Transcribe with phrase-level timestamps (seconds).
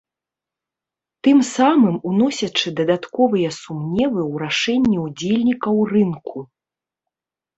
[1.25, 6.37] Тым самым уносячы дадатковыя сумневы ў рашэнні ўдзельнікаў рынку.